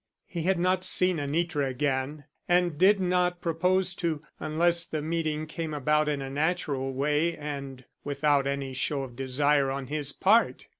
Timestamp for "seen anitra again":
0.83-2.23